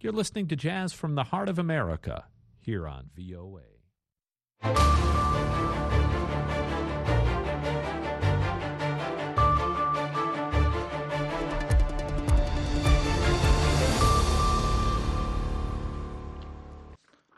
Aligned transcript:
You're 0.00 0.12
listening 0.12 0.46
to 0.48 0.56
Jazz 0.56 0.92
from 0.92 1.14
the 1.16 1.24
Heart 1.24 1.48
of 1.48 1.58
America 1.58 2.24
here 2.60 2.86
on 2.86 3.10
VOA. 3.16 3.62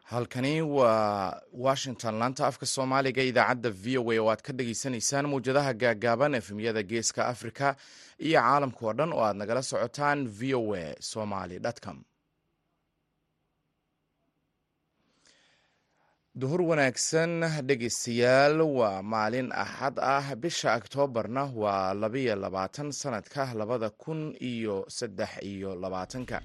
halkani 0.05 0.63
waa 0.63 1.41
washington 1.53 2.15
laanta 2.21 2.47
afka 2.51 2.67
soomaaliga 2.75 3.23
idaacadda 3.31 3.71
v 3.83 3.99
o 4.01 4.13
a 4.13 4.19
oo 4.23 4.29
aad 4.33 4.43
ka 4.47 4.53
dhageysanaysaan 4.59 5.27
mawjadaha 5.33 5.73
gaagaaban 5.83 6.35
efemyada 6.41 6.83
geeska 6.91 7.21
africa 7.33 7.67
iyo 8.27 8.41
caalamka 8.41 8.83
oo 8.87 8.93
dhan 8.99 9.13
oo 9.17 9.23
aad 9.29 9.37
nagala 9.41 9.63
socotaan 9.71 10.21
v 10.39 10.55
o 10.61 10.75
a 10.75 10.97
somaly 11.13 11.57
com 11.85 11.99
duhur 16.40 16.61
wanaagsan 16.71 17.32
dhegeystayaal 17.68 18.58
waa 18.79 19.03
maalin 19.12 19.48
axad 19.64 19.96
ah. 20.14 20.25
Bisha 20.43 20.71
oktoobarna 20.81 21.44
waa 21.62 21.94
labayo 21.94 22.36
labaatan 22.36 22.93
sanadka 22.93 23.54
labada 23.54 23.90
kun 23.90 24.35
iyo 24.40 24.84
saddex 24.89 25.31
iyo 25.43 25.75
labaatanka. 25.75 26.39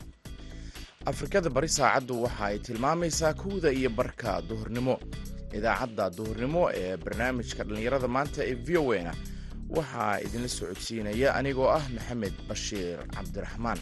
Afrikada 1.05 1.49
bari 1.49 1.69
saacaddu 1.69 2.23
waxa 2.23 2.45
ay 2.49 2.57
tilmaamaysaa 2.59 3.33
kowda 3.33 3.69
iyo 3.71 3.89
barka 3.89 4.41
duhurnimo. 4.49 4.95
Idaacadda 5.57 6.09
duhurnimo 6.17 6.61
ee 6.73 6.97
barnaamijka 6.97 7.63
dhallinyarada 7.63 8.07
maanta 8.07 8.41
ee 8.49 8.55
v 8.65 8.77
o 8.77 8.93
na 9.07 9.13
waxaa 9.69 10.19
idinla 10.25 10.47
socodsiinaya 10.57 11.29
anigoo 11.39 11.69
ah 11.77 11.85
maxamed 11.95 12.33
bashiir 12.49 12.97
cabdiraxmaan 13.15 13.79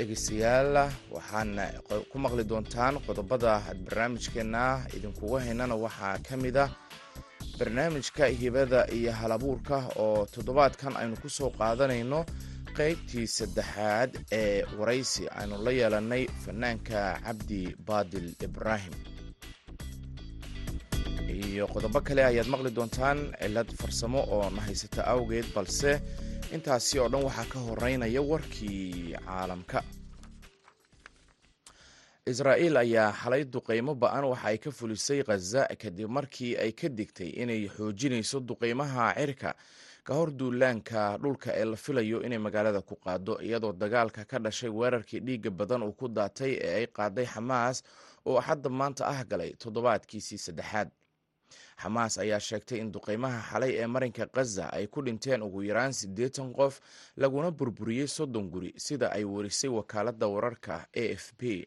dhegeystayaal 0.00 0.88
waxaan 1.12 1.52
ku 2.10 2.16
maqli 2.24 2.44
doontaan 2.50 2.94
qodobada 3.06 3.52
barnaamijkeena. 3.84 4.64
Idinkuga 4.96 5.38
haynana 5.44 5.76
waxaa 5.84 6.16
ka 6.26 6.36
mid 6.40 6.56
ah 6.56 6.70
barnaamijka 7.58 8.24
hibada 8.40 8.80
iyo 8.96 9.12
halabuurka 9.20 9.76
oo 10.00 10.24
toddobaadkan 10.34 10.96
aynu 11.00 11.16
ku 11.22 11.28
soo 11.28 11.50
qaadanayno. 11.58 12.24
Qaybtii 12.76 13.26
saddexaad 13.36 14.10
ee 14.32 14.64
waraysi 14.78 15.28
aynu 15.40 15.54
la 15.64 15.70
yeelanay 15.78 16.24
fanaanka 16.44 17.20
cabdi 17.24 17.62
baadil 17.88 18.28
ibraahim. 18.46 18.94
Iyo 21.28 21.66
qodobo 21.68 22.00
kale 22.00 22.24
ayaad 22.24 22.48
maqli 22.48 22.70
doontaan 22.72 23.18
cilad 23.40 23.68
farsamo 23.80 24.20
oo 24.34 24.48
na 24.50 24.60
haysata 24.66 25.04
awgeed 25.12 25.46
balse 25.54 25.92
intaasi 26.54 26.98
oo 27.00 27.08
dhan 27.12 27.24
waxaa 27.26 27.44
ka 27.52 27.58
horeynaya 27.66 28.22
warkii 28.22 29.14
caalamka. 29.26 29.80
Israa'iil 32.30 32.76
ayaa 32.76 33.12
xalay 33.12 33.44
duqeymo 33.44 33.94
ba'an 34.02 34.24
waxa 34.30 34.46
ay 34.50 34.58
ka 34.58 34.70
fulisay 34.70 35.20
khaza 35.28 35.62
kadib 35.82 36.08
markii 36.16 36.56
ay 36.62 36.72
ka 36.72 36.88
digtay 36.88 37.30
inay 37.42 37.68
xoojinayso 37.76 38.40
duqeymaha 38.40 39.14
cirka. 39.18 39.54
Ka 40.04 40.14
hor 40.14 40.30
duulaanka 40.38 41.18
dhulka 41.22 41.50
ee 41.54 41.64
la 41.64 41.76
filayo 41.76 42.22
inay 42.26 42.38
magaalada 42.38 42.80
ku 42.82 42.96
qaado 42.96 43.38
iyadoo 43.42 43.72
dagaalka 43.72 44.24
ka 44.24 44.38
dhashay 44.38 44.70
weerarkii 44.70 45.20
dhiiga 45.20 45.50
badan 45.50 45.82
uu 45.82 45.92
ku 45.92 46.08
daatay 46.08 46.52
ee 46.60 46.74
ay 46.80 46.86
qaaday 46.86 47.26
xamaas 47.26 47.82
oo 48.26 48.40
hadda 48.40 48.68
maanta 48.70 49.06
ah 49.06 49.24
galay 49.24 49.52
toddobaadkiisii 49.62 50.38
saddexaad 50.38 50.88
xamaas 51.82 52.18
ayaa 52.18 52.40
sheegtay 52.40 52.78
in 52.80 52.92
duqeymaha 52.92 53.40
xalay 53.52 53.72
ee 53.82 53.86
marinka 53.86 54.26
khaza 54.26 54.72
ay 54.72 54.86
ku 54.86 55.02
dhinteen 55.02 55.42
ugu 55.42 55.62
yaraan 55.62 55.92
siddeetan 55.92 56.52
qof 56.52 56.80
laguna 57.16 57.50
burburiyey 57.50 58.06
soddon 58.08 58.50
guri 58.50 58.72
sida 58.76 59.08
ay 59.12 59.24
warisay 59.24 59.70
wakaaladda 59.70 60.26
wararka 60.26 60.86
a 60.94 61.04
f 61.16 61.32
p. 61.38 61.66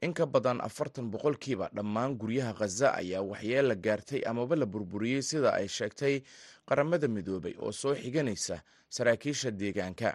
In 0.00 0.12
ka 0.14 0.26
badan 0.26 0.60
afartan 0.60 1.10
boqolkiiba 1.10 1.70
dhammaan 1.74 2.14
guryaha 2.18 2.52
khaza 2.54 2.94
ayaa 2.94 3.22
waxyeela 3.22 3.74
gaartay 3.74 4.22
amaba 4.30 4.54
la 4.56 4.66
burburiyey 4.66 5.22
sida 5.22 5.50
ay 5.58 5.66
sheegtay 5.68 6.22
qaramada 6.68 7.08
midoobay 7.08 7.54
oo 7.58 7.72
soo 7.72 7.94
xiganaysa 7.94 8.62
saraakiisha 8.88 9.50
deegaanka 9.50 10.14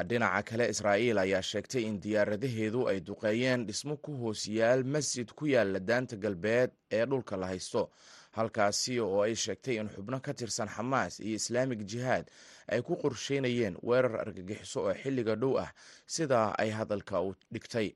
dhinaca 0.00 0.42
kale 0.48 0.68
israa'iil 0.72 1.18
ayaa 1.20 1.42
sheegtay 1.44 1.84
in 1.84 2.00
diyaaradaheedu 2.00 2.88
ay 2.88 3.00
duqeeyeen 3.00 3.66
dhismo 3.68 3.96
ku 3.96 4.16
hoos 4.16 4.46
yaal 4.48 4.84
masjid 4.84 5.28
ku 5.36 5.46
yaalla 5.46 5.80
daanta 5.80 6.16
galbeed 6.16 6.70
ee 6.90 7.04
dhulka 7.06 7.36
la 7.36 7.46
haysto. 7.52 7.90
Halkaasi 8.32 8.96
oo 9.00 9.20
ay 9.22 9.34
sheegtay 9.36 9.76
in 9.76 9.88
xubno 9.92 10.20
ka 10.24 10.32
tirsan 10.32 10.68
xamaas 10.68 11.20
iyo 11.20 11.36
islaamig 11.36 11.84
jihaad 11.84 12.24
ay 12.72 12.80
ku 12.82 12.96
qorsheynayeen 12.96 13.76
weerar 13.82 14.16
argagixiso 14.24 14.80
oo 14.88 14.94
xilliga 14.94 15.36
dhow 15.36 15.58
ah. 15.60 15.68
Sidaa 16.06 16.54
ay 16.58 16.70
hadalka 16.72 17.20
u 17.20 17.34
dhigtay 17.52 17.92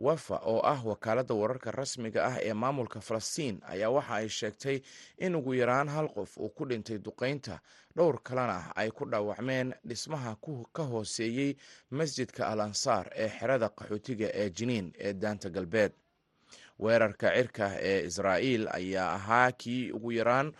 wafa 0.00 0.36
oo 0.44 0.60
ah 0.64 0.80
wakaaladda 0.84 1.34
wararka 1.34 1.70
rasmiga 1.70 2.24
ah 2.26 2.36
ee 2.42 2.52
maamulka 2.54 3.00
falastiin 3.00 3.60
ayaa 3.72 3.90
waxa 3.90 4.14
ay 4.14 4.28
sheegtay 4.28 4.80
in 5.18 5.34
ugu 5.36 5.54
yaraan 5.54 5.88
hal 5.88 6.08
qof 6.08 6.36
uu 6.38 6.48
ku 6.48 6.64
dhintay 6.64 6.98
duqeynta. 6.98 7.60
Dhowr 7.96 8.22
kalena 8.22 8.72
ay 8.76 8.90
ku 8.90 9.04
dhaawacmeen 9.04 9.74
dhismaha 9.84 10.36
ka 10.72 10.82
hooseeyey 10.82 11.56
masjidka 11.90 12.48
al 12.48 12.60
ansaar 12.60 13.10
ee 13.14 13.28
xerada 13.28 13.68
qaxootiga 13.68 14.28
ee 14.32 14.50
jiniin 14.50 14.92
ee 14.98 15.12
daanta 15.12 15.50
galbeed. 15.50 15.92
Weerarka 16.78 17.28
cirka 17.36 17.66
ee 17.80 18.06
israa'iil 18.06 18.68
ayaa 18.72 19.14
ahaa 19.14 19.52
kii 19.52 19.92
ugu 19.92 20.12
yaraan 20.12 20.52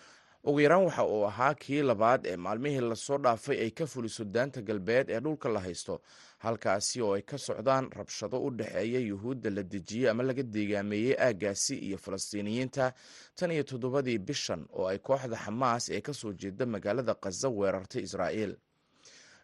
ugu 0.45 0.61
yaraan 0.61 0.85
waxa 0.85 1.05
uu 1.05 1.25
ahaa 1.27 1.55
kii 1.55 1.83
labaad 1.83 2.27
ee 2.27 2.37
maalmihii 2.37 2.81
la 2.81 2.97
soo 2.97 3.19
dhaafay 3.19 3.59
ay 3.65 3.71
ka 3.71 3.87
fuliso 3.87 4.25
daanta 4.25 4.61
galbeed 4.63 5.11
ee 5.11 5.21
dhulka 5.21 5.49
la 5.49 5.61
haysto 5.61 6.01
halkaasi 6.45 7.01
oo 7.05 7.15
ay 7.17 7.23
ka 7.23 7.39
socdaan 7.39 7.91
rabshado 7.93 8.41
u 8.41 8.51
dhexeeya 8.51 9.01
yuhuudda 9.01 9.51
la 9.51 9.63
dejiyey 9.63 10.09
ama 10.11 10.23
laga 10.23 10.43
deegaameeyey 10.43 11.15
aaggaasi 11.27 11.75
iyo 11.87 11.99
falastiiniyiinta. 11.99 12.93
Tan 13.37 13.51
iyo 13.53 13.63
toddobadii 13.63 14.19
bishan 14.19 14.65
oo 14.73 14.87
ay 14.89 14.99
kooxda 14.99 15.37
xamaas 15.37 15.89
ee 15.93 16.01
ka 16.01 16.13
soo 16.21 16.33
jeeda 16.33 16.67
magaalada 16.67 17.15
khaza 17.15 17.49
weerartay 17.49 18.03
israa'iil. 18.09 18.57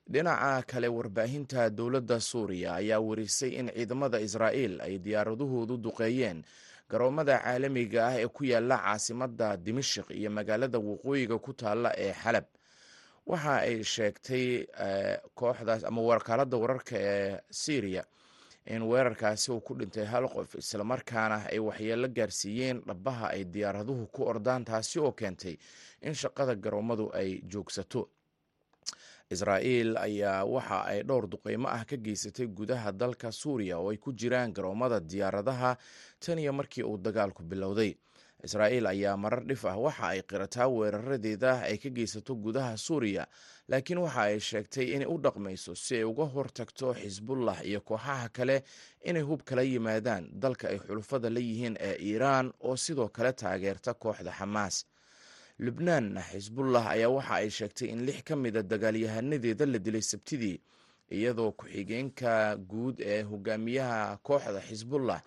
Dhinaca 0.09 0.63
kale 0.67 0.89
warbaahinta 0.89 1.71
dowladda 1.71 2.21
suuriya 2.21 2.75
ayaa 2.81 3.01
warisay 3.01 3.51
in 3.61 3.69
ciidamada 3.75 4.21
israa'iil 4.21 4.81
ay 4.81 4.99
diyaaradahoodu 4.99 5.77
duqeeyeen. 5.77 6.45
Garoomada 6.91 7.39
caalamiga 7.43 8.07
ah 8.07 8.17
ee 8.23 8.29
ku 8.29 8.45
yaalla 8.45 8.77
caasimada 8.79 9.57
dimashik 9.57 10.11
iyo 10.11 10.31
magaalada 10.31 10.79
waqooyiga 10.79 11.37
ku 11.43 11.53
taala 11.53 11.91
ee 11.99 12.13
xalab 12.23 12.45
waxa 13.27 13.55
ay 13.67 13.83
sheegtay 13.95 14.67
kooxdaas 15.35 15.85
ama 15.85 16.01
wakaaladda 16.03 16.57
wararka 16.63 16.97
ee 16.99 17.41
syriya 17.51 18.05
in 18.67 18.83
weerarkaasi 18.83 19.51
uu 19.53 19.61
ku 19.61 19.75
dhintay 19.75 20.05
hal 20.05 20.29
qof 20.29 20.55
islamarkaana 20.55 21.37
ay 21.53 21.59
waxyeelo 21.59 22.09
gaarsiiyeen 22.09 22.83
dhabaha 22.87 23.27
ay 23.35 23.45
diyaaraduhu 23.45 24.07
ku 24.15 24.23
ordaan 24.33 24.65
taasi 24.65 24.99
oo 24.99 25.13
keentay 25.13 25.57
in 26.03 26.15
shaqada 26.15 26.55
garoomadu 26.55 27.11
ay 27.15 27.41
joogsato. 27.53 28.09
Israa'iil 29.31 29.97
ayaa 29.97 30.45
waxa 30.45 30.79
ay 30.87 31.03
dhowr 31.03 31.27
duqeymo 31.27 31.69
ah 31.69 31.85
ka 31.85 31.97
geysatay 31.97 32.47
gudaha 32.47 32.93
dalka 32.93 33.33
suuriya 33.33 33.79
oo 33.79 33.91
ay 33.91 33.97
ku 33.99 34.13
jiraan 34.13 34.53
garoomada 34.53 35.01
diyaaradaha 35.01 35.77
tan 36.21 36.39
iyo 36.39 36.53
markii 36.53 36.83
uu 36.87 36.99
dagaalku 36.99 37.43
bilowday 37.43 37.95
israa'iil 38.45 38.87
ayaa 38.87 39.17
marar 39.17 39.45
dhif 39.47 39.65
ah. 39.65 39.77
Waxa 39.77 40.09
ay 40.09 40.23
qirataa 40.23 40.69
weeraradeeda 40.69 41.63
ay 41.65 41.79
ka 41.79 41.89
geysato 41.91 42.35
gudaha 42.37 42.77
suuriya. 42.77 43.27
Laakiin 43.69 43.99
waxa 43.99 44.21
ay 44.23 44.39
sheegtay 44.41 44.93
inay 44.95 45.07
u 45.09 45.19
dhaqmayso 45.19 45.75
si 45.75 45.97
ay 45.97 46.05
uga 46.05 46.25
hortagto 46.25 46.95
xisbullah 46.95 47.65
iyo 47.67 47.81
kooxaha 47.81 48.29
kale 48.29 48.63
inay 49.05 49.23
hub 49.23 49.43
kala 49.43 49.63
yimaadaan. 49.63 50.29
Dalka 50.33 50.69
ay 50.69 50.79
xulufada 50.79 51.31
la 51.31 51.41
yihiin 51.41 51.77
ee 51.81 51.97
iiraan 52.01 52.53
oo 52.61 52.77
sidoo 52.77 53.09
kale 53.09 53.33
taageerta 53.33 53.95
kooxda 53.95 54.33
xamaas. 54.33 54.85
Lubnaanna 55.59 56.21
xisbullah 56.23 56.87
ayaa 56.95 57.09
waxa 57.09 57.35
ay 57.35 57.51
sheegtay 57.51 57.89
in 57.89 58.05
lix 58.07 58.23
ka 58.23 58.37
mida 58.37 58.63
dagaalyahanadeeda 58.63 59.67
la 59.67 59.79
dilay 59.79 60.03
sabtidii 60.03 60.61
iyadoo 61.11 61.53
ku-xigeenka 61.53 62.57
guud 62.69 63.01
ee 63.01 63.23
hogaamiyaha 63.23 64.19
kooxda 64.23 64.61
xisbullah 64.69 65.23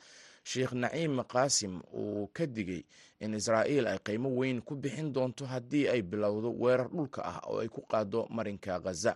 sheekh 0.50 0.74
naciim 0.81 1.16
qaasim 1.34 1.74
uu 2.01 2.28
ka 2.36 2.46
digay 2.56 2.84
in 3.24 3.34
israa'iil 3.40 3.88
ay 3.92 4.00
qiimo 4.07 4.30
weyn 4.40 4.62
ku 4.68 4.74
bixin 4.75 5.10
doonto 5.16 5.46
haddii 5.46 5.88
ay 5.94 6.01
bilowdo 6.01 6.50
weerar 6.62 6.90
dhulka 6.90 7.22
ah 7.31 7.40
oo 7.50 7.60
ay 7.63 7.68
ku 7.75 7.81
qaado 7.92 8.28
marinka 8.30 8.80
khaza 8.86 9.13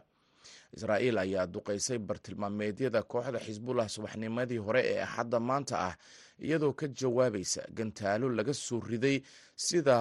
israa'iil 0.75 1.17
ayaa 1.17 1.47
duqeysay 1.53 1.97
bartilmaameedyada 2.07 3.01
kooxda 3.11 3.39
xisbullah 3.45 3.87
subaxnimadii 3.95 4.57
hore 4.65 4.81
ee 4.91 4.99
axadda 5.07 5.39
maanta 5.39 5.75
ah 5.89 5.95
iyadoo 6.45 6.73
ka 6.73 6.87
jawaabaysa 6.99 7.61
gantaalo 7.77 8.29
laga 8.37 8.53
soo 8.53 8.79
riday 8.79 9.17
sida 9.55 9.95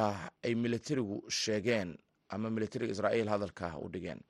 ay 0.45 0.55
militarigu 0.55 1.17
sheegeen 1.41 1.97
ama 2.29 2.51
militariga 2.51 2.93
israa'iil 2.93 3.29
hadalka 3.29 3.77
u 3.85 3.89
dhigeen. 3.93 4.21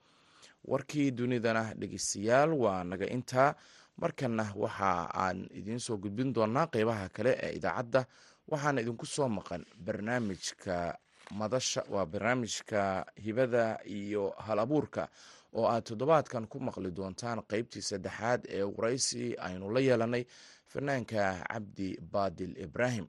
Warkii 0.65 1.11
dunidana 1.11 1.75
dhegeystayaal 1.75 2.51
waa 2.63 2.85
naga 2.85 3.07
intaa 3.17 3.55
markana 3.97 4.53
waxa 4.57 5.09
aan 5.15 5.49
idiin 5.51 5.81
soo 5.81 5.97
gudbin 5.99 6.33
doonaa 6.35 6.67
qeybaha 6.67 7.09
kale 7.09 7.33
ee 7.43 7.53
idaacadda. 7.59 8.05
Waxaana 8.51 8.81
idinku 8.81 9.07
soo 9.07 9.29
maqan 9.29 9.65
barnaamijka 9.85 10.99
madasha 11.31 11.83
waa 11.91 12.07
barnaamijka 12.07 13.07
hibada 13.25 13.79
iyo 13.87 14.35
hal 14.39 14.59
abuurka 14.59 15.09
oo 15.53 15.67
aad 15.69 15.85
toddobaadkan 15.85 16.47
ku 16.49 16.61
maqli 16.61 16.91
doontaan 16.91 17.43
qeybtii 17.51 17.83
saddexaad 17.83 18.41
ee 18.49 18.63
waraysi 18.63 19.37
aynu 19.39 19.71
la 19.75 19.81
yeelanay 19.81 20.25
fanaanka 20.67 21.45
cabdi 21.53 21.99
baadil 22.13 22.57
ibraahim. 22.59 23.07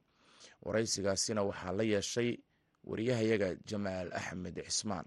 Waraysigaasina 0.66 1.42
waxaa 1.44 1.72
la 1.78 1.84
yeeshay 1.84 2.38
wariyahayaga 2.84 3.56
jamaal 3.70 4.10
axmed 4.14 4.56
cismaan 4.68 5.06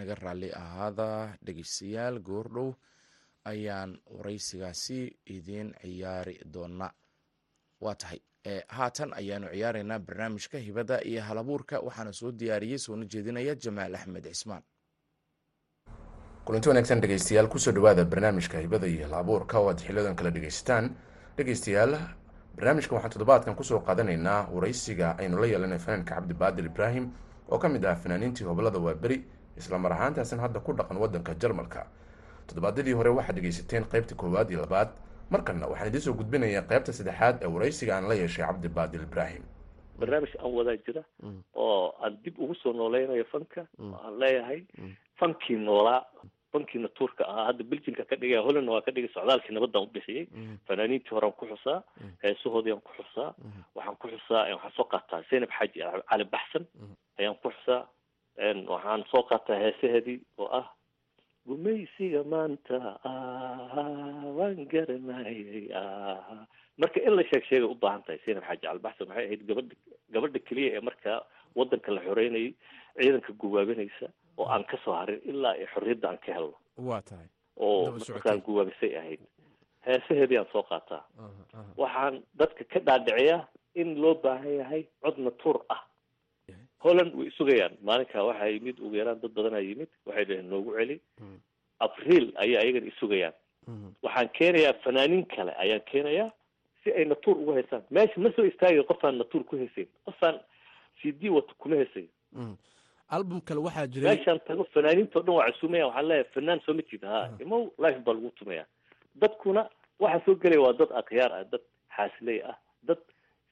naga 0.00 0.14
raalli 0.14 0.50
ahaada 0.62 1.08
dhegeystayaal 1.46 2.18
goordhow 2.28 2.68
ayaan 3.52 3.90
waraysigaasi 4.16 4.98
idiin 5.36 5.68
ciyaari 5.82 6.36
doonaa 6.54 6.90
waa 7.84 7.94
tahay 7.94 8.20
haatan 8.76 9.10
ayaanu 9.20 9.48
ciyaaraynaa 9.54 9.98
barnaamijka 10.06 10.58
hibada 10.66 10.96
iyo 11.10 11.22
halabuurka 11.28 11.80
waxaana 11.86 12.12
soo 12.12 12.32
diyaariyey 12.40 12.78
soona 12.78 13.04
jeedinaya 13.12 13.54
jamaal 13.64 13.94
axmed 13.94 14.24
cismaan. 14.32 14.62
Kulanti 16.44 16.68
wanaagsan 16.68 17.00
dhegeystayaal 17.00 17.48
ku 17.48 17.58
soo 17.58 17.72
dhawaada 17.72 18.04
barnaamijka 18.04 18.58
hibada 18.60 18.86
iyo 18.86 19.04
halabuurka. 19.08 19.58
Oo 19.60 19.68
aad 19.70 19.80
xiliyadan 19.86 20.16
kala 20.16 20.30
dhegeysataan 20.30 20.84
dhegeystayaal 21.36 21.92
barnaamijkan 22.56 22.94
waxaan 22.96 23.12
toddobaadkan 23.12 23.54
ku 23.56 23.64
soo 23.64 23.80
qaadanaynaa 23.80 24.48
waraysiga 24.54 25.16
aynu 25.18 25.40
la 25.40 25.46
yeelanay 25.46 25.78
fanaanka 25.78 26.14
cabdi 26.14 26.34
baadil 26.34 26.66
ibraahim 26.72 27.06
oo 27.48 27.58
ka 27.58 27.68
mid 27.68 27.84
ah 27.84 27.96
fanaaniintii 27.96 28.44
hobolada 28.46 28.78
waaberi 28.78 29.24
isla 29.56 29.78
mar 29.78 29.92
ahaantaasan 29.92 30.40
hadda 30.40 30.60
ku 30.60 30.72
dhaqan 30.72 30.96
wadanka 31.02 31.34
jarmalka. 31.40 31.86
Toddobaadyadii 32.46 32.92
hore 32.98 33.10
waxaad 33.18 33.36
dhegeysateen 33.36 33.84
qaybta 33.92 34.14
koowaad 34.14 34.50
iyo 34.50 34.60
labaad 34.66 34.88
markanna 35.30 35.66
waxaan 35.66 35.88
idiin 35.88 36.02
soo 36.06 36.14
gudbinayaa 36.14 36.62
qaybta 36.70 36.92
saddexaad 36.92 37.42
ee 37.42 37.46
waraysiga 37.54 37.96
aan 37.96 38.08
la 38.08 38.14
yeeshay 38.14 38.44
cabdi 38.46 38.68
baadil 38.68 39.02
ibraahim. 39.08 39.42
Barnaamij 39.98 40.34
aan 40.42 40.52
wadaa 40.58 40.76
jira 40.86 41.02
oo 41.54 41.94
aan 42.02 42.18
dib 42.24 42.38
ugu 42.38 42.54
soo 42.54 42.72
nooleynayo 42.72 43.24
fanka 43.32 43.66
aan 44.04 44.18
leeyahay 44.18 44.60
fankii 45.20 45.56
noolaa 45.56 46.00
fankii 46.52 46.80
natuurka 46.82 47.22
ahaa 47.30 47.44
hadda 47.50 47.64
beljinka 47.70 48.04
ka 48.10 48.16
dhigaya 48.16 48.42
hollandna 48.46 48.72
waa 48.72 48.82
ka 48.86 48.92
dhigay 48.94 49.10
socdaalkii 49.14 49.54
nabadaan 49.54 49.84
u 49.86 49.90
bixiyey. 49.94 50.26
Fanaaniintii 50.66 51.14
horean 51.16 51.32
ku 51.38 51.46
xusaa 51.50 51.78
heesahoodii 52.22 52.72
aan 52.74 52.80
ku 52.86 52.92
xusaa. 52.98 53.30
Waxaan 53.74 53.96
ku 54.00 54.06
xusaa 54.12 54.42
waxaan 54.54 54.72
soo 54.76 54.84
qaataa 54.92 55.22
zaynab 55.30 55.50
xaaji 55.58 55.80
cali 56.10 56.24
baxsan 56.34 56.64
ayaan 57.18 57.36
ku 57.42 57.50
xusaa 57.54 57.80
waxaan 58.38 59.04
soo 59.10 59.22
qaataa 59.30 59.58
heesaheedii 59.64 60.20
oo 60.38 60.48
ah 60.60 60.66
gumaysiga 61.46 62.22
maanta 62.24 62.78
waan 64.38 64.66
garanayay 64.72 65.68
marka 66.78 67.00
in 67.06 67.16
la 67.16 67.22
sheeg 67.30 67.44
sheegay 67.48 67.68
u 67.70 67.74
baahan 67.74 68.02
tahay 68.02 68.18
zaynab 68.26 68.44
xaaji 68.48 68.60
calbaxsan 68.66 69.08
waxay 69.08 69.24
ahayd 69.26 69.42
gabadha 69.48 69.74
gabadha 70.14 70.38
keliya 70.48 70.70
ee 70.78 70.80
markaa 70.88 71.18
wadanka 71.56 71.92
la 71.96 72.00
xoreynayay 72.06 72.54
ciidanka 72.98 73.32
guwaabinaysa 73.42 74.06
oo 74.38 74.46
aan 74.54 74.64
ka 74.64 74.76
soo 74.84 74.94
harin 74.98 75.20
ilaa 75.24 75.52
ay 75.52 75.66
xorriyadda 75.74 76.08
aan 76.08 76.18
ka 76.18 76.32
helno. 76.34 76.56
Waa 76.88 77.02
tahay. 77.02 77.26
Oo 77.56 77.90
markaan 78.14 78.42
guwaabisay 78.46 78.96
ahayd. 78.98 79.20
Heesaheedii 79.86 80.38
aan 80.38 80.50
soo 80.52 80.62
qaataa. 80.70 81.02
Waxaan 81.76 82.22
dadka 82.38 82.64
ka 82.64 82.80
dhaadhiciyaa 82.86 83.46
in 83.74 84.00
loo 84.02 84.14
baahan 84.14 84.54
yahay 84.58 84.82
cod 85.02 85.18
natuur 85.18 85.58
ah 85.68 85.82
holland 86.84 87.12
way 87.18 87.30
sugayaan. 87.38 87.74
Maalinkaa 87.88 88.24
waxaa 88.30 88.50
yimid 88.54 88.76
ugu 88.84 88.96
yaraan 89.00 89.20
dad 89.22 89.32
badanaa 89.36 89.64
yimid 89.68 89.88
waxay 90.06 90.24
dhaheen 90.28 90.48
noogu 90.52 90.70
celi. 90.78 90.96
Abriil 91.80 92.26
ayay 92.42 92.56
ayagana 92.62 92.86
isugayaan. 92.92 93.34
Waxaan 94.02 94.28
keenayaa 94.38 94.74
fanaaniin 94.84 95.24
kale 95.34 95.52
ayaan 95.64 95.80
keenayaa 95.90 96.30
si 96.84 96.92
ay 96.92 97.04
natuur 97.04 97.36
ugu 97.42 97.52
haysaan 97.56 97.82
meesha 97.90 98.20
ma 98.20 98.30
soo 98.36 98.44
istaagayo 98.44 98.84
qofaan 98.90 99.16
natuur 99.18 99.44
ku 99.48 99.56
hesayn 99.56 99.88
qofaan 100.06 100.36
c 101.00 101.12
d 101.20 101.30
wato 101.32 101.54
kuma 101.58 101.76
hesayo 101.80 102.08
album 103.08 103.40
kale 103.40 103.60
waxaa 103.66 103.86
jiray 103.86 104.16
meeshaan 104.16 104.40
tago 104.48 104.64
fanaaniinta 104.74 105.18
o 105.18 105.22
dhan 105.22 105.34
waa 105.38 105.46
casuumaya 105.48 105.86
waxaan 105.88 106.06
leeyahay 106.08 106.28
fanaan 106.34 106.60
soo 106.66 106.74
ma 106.76 106.82
jeeda 106.90 107.08
ha 107.08 107.20
imow 107.40 107.62
life 107.84 107.98
baa 108.04 108.12
lagu 108.18 108.30
tumaya 108.38 108.64
dadkuna 109.22 109.62
waxaa 110.04 110.24
soo 110.26 110.34
gelaya 110.42 110.60
waa 110.66 110.72
dad 110.80 110.90
akhyaar 111.00 111.32
ah 111.38 111.44
dad 111.52 111.64
xaasiley 111.96 112.38
ah 112.52 112.56
dad 112.88 113.00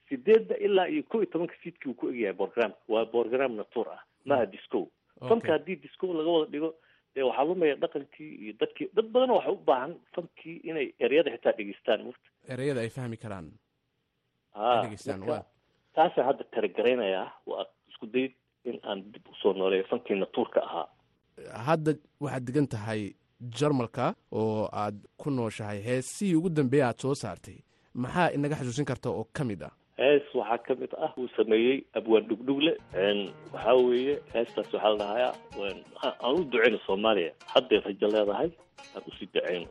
sideedda 0.09 0.57
ilaa 0.57 0.87
iyo 0.89 1.03
kow 1.03 1.21
iyo 1.23 1.31
tobanka 1.33 1.55
fiidkii 1.63 1.89
uu 1.91 1.95
ku 1.95 2.09
egyahay 2.09 2.33
borogramka 2.41 2.79
waa 2.89 3.05
borogram 3.05 3.53
natuur 3.57 3.89
ah 3.89 4.03
maaha 4.25 4.47
disco. 4.47 4.89
Fanka 5.29 5.53
haddii 5.53 5.77
disco 5.77 6.07
laga 6.15 6.31
wada 6.31 6.51
dhigo 6.53 6.71
dee 7.15 7.23
waxaa 7.23 7.45
lumaya 7.45 7.75
dhaqankii 7.83 8.31
iyo 8.45 8.53
dadkii. 8.61 8.89
Dad 8.95 9.07
badan 9.13 9.31
waxa 9.31 9.51
u 9.53 9.57
baahan 9.57 9.95
fankii 10.15 10.57
inay 10.65 10.89
ereyada 10.99 11.31
xitaa 11.31 11.53
dhegeystaan 11.59 12.03
murta 12.05 12.29
ereyada 12.49 12.81
ay 12.81 12.91
fahmi 12.91 13.17
karaan. 13.17 13.47
Ha 14.55 14.89
marka 15.07 15.45
taasaan 15.95 16.27
hadda 16.27 16.45
talagaraynayaa 16.55 17.29
waa 17.47 17.67
isku 17.89 18.07
dayid 18.07 18.33
in 18.65 18.79
aan 18.83 19.03
dib 19.13 19.27
u 19.31 19.35
soo 19.43 19.53
nooleeyo 19.53 19.85
fankii 19.91 20.17
natuurka 20.21 20.61
ahaa. 20.69 20.89
Hadda 21.69 21.91
waxaad 22.21 22.45
degan 22.47 22.67
tahay 22.67 23.03
jarmalka 23.59 24.15
oo 24.33 24.69
aad 24.73 24.97
ku 25.17 25.31
nooshahay 25.31 25.81
heesihii 25.89 26.35
ugu 26.35 26.51
dambeeya 26.51 26.89
aad 26.89 26.99
soo 27.01 27.15
saartay. 27.15 27.59
Maxaa 27.95 28.31
inaga 28.37 28.57
xasuusin 28.57 28.85
karta 28.85 29.11
oo 29.11 29.25
ka 29.33 29.45
mid 29.45 29.63
ah 29.63 29.73
hees 30.01 30.23
waxaa 30.35 30.59
ka 30.67 30.75
mid 30.81 30.93
ah 31.05 31.13
uu 31.19 31.29
sameeyey 31.37 31.79
abwaan 31.99 32.25
dhugdhugle 32.29 32.73
waxaa 33.53 33.75
weeye 33.89 34.15
heestaas 34.35 34.69
waxaa 34.75 34.91
la 34.93 34.97
dhahayaa 35.03 35.35
aan 36.25 36.35
u 36.39 36.45
duceyno 36.53 36.79
soomaaliya. 36.87 37.33
Hadday 37.55 37.79
rajo 37.87 38.07
leedahay 38.15 38.51
aan 38.95 39.03
u 39.09 39.13
sii 39.19 39.29
duceyno. 39.35 39.67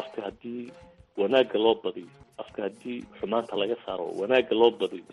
Afka 0.00 0.18
haddii 0.26 0.72
wanaagga 1.20 1.58
loo 1.64 1.74
badiyo 1.84 2.08
afka 2.42 2.62
haddii 2.66 2.98
xumaanta 3.20 3.56
laga 3.62 3.76
saaro 3.86 4.06
wanaagga 4.20 4.54
loo 4.60 4.70
badiyo 4.80 5.04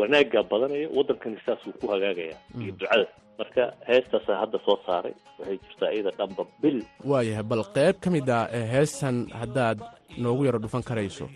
wanaaggaa 0.00 0.42
badanaya 0.52 0.88
waddankani 0.96 1.38
saas 1.46 1.66
uu 1.66 1.72
ku 1.80 1.86
hagaagaya 1.94 2.36
iyo 2.62 2.72
ducada. 2.78 3.06
Marka 3.38 3.62
heestaasa 3.88 4.36
hadda 4.42 4.58
soo 4.66 4.78
saaray 4.86 5.14
waxay 5.38 5.58
jirtaa 5.64 5.90
iyada 5.94 6.10
dhanba 6.18 6.44
bil. 6.62 6.78
Waayahay 7.10 7.46
bal 7.50 7.64
qayb 7.76 7.96
ka 8.04 8.08
mid 8.14 8.28
ah 8.38 8.44
ee 8.58 8.66
heestan 8.74 9.16
haddaad 9.40 9.78
noogu 10.22 10.44
yaro 10.48 10.58
dhufan 10.64 10.82
karayso 10.90 11.26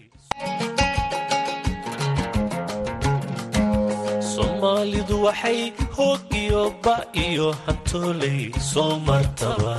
soomaalidu 5.07 5.23
waxay 5.27 5.61
hoog 5.97 6.21
iyo 6.43 6.63
ba 6.85 6.97
iyo 7.15 7.49
hantooley 7.67 8.51
soo 8.71 8.99
martaba. 9.07 9.75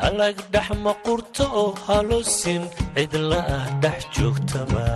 Halag 0.00 0.36
dhex 0.52 0.68
maqurto 0.84 1.44
oo 1.62 1.70
halosin 1.86 2.62
cidla 2.94 3.40
ah 3.56 3.66
dhex 3.82 4.00
joogtaba. 4.16 4.86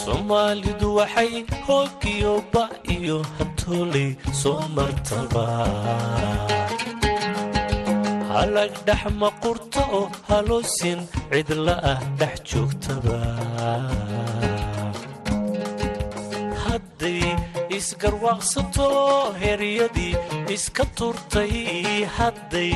Soomaalidu 0.00 0.88
waxay 0.98 1.32
hoog 1.66 2.02
iyo 2.14 2.34
ba 2.52 2.64
iyo 2.94 3.18
hantooley 3.38 4.10
soo 4.40 4.60
martaba. 4.76 5.46
Halag 8.32 8.72
dhex 8.86 9.02
maqurto 9.22 9.61
oo 9.98 10.06
halosin 10.28 11.00
cidla 11.32 11.74
ah 11.92 12.00
dhex 12.20 12.36
joogtaba. 12.50 13.18
Hadday 16.64 17.22
isgarwaaqsato 17.78 18.88
heryadii 19.42 20.14
iska 20.54 20.84
turtay 20.98 21.54
hadday 22.18 22.72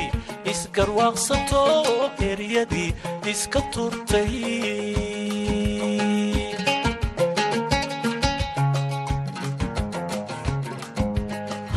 isgarwaaqsato 0.53 1.63
heryadii 2.21 2.91
iska 3.33 3.61
turtay 3.75 4.33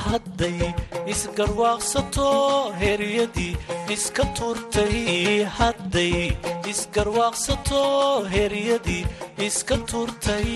hadday 0.06 0.69
isgarwaaqsato 1.14 2.28
heryadii 2.82 3.54
iska 3.96 4.24
turtay 4.38 4.98
hadday 5.58 6.16
isgarwaaqsato 6.72 7.82
heryadii 8.34 9.04
iska 9.48 9.76
turtay 9.90 10.50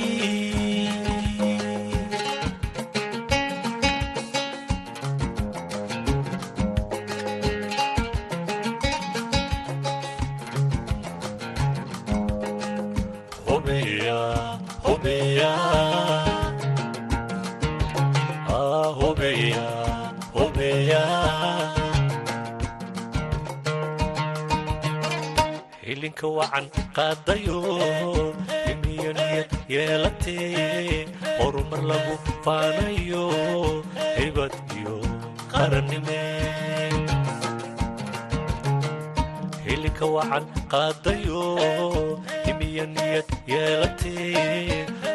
hilinka 26.24 26.32
wacan 26.39 26.65
qaadayo. 26.96 27.60
Imiyo 28.72 29.12
niyad 29.12 29.48
horumar 31.39 31.84
lagu 31.84 32.15
faanayo. 32.46 33.25
Hibad 34.18 34.53
iyo 34.80 34.96
qarannime 35.51 36.22
wacan 40.15 40.44
qaadayo 40.72 41.44
himiya 42.48 42.86
niyad 42.96 43.27